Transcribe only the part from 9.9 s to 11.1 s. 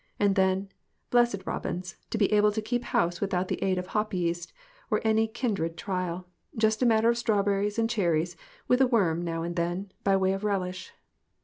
by way of relish."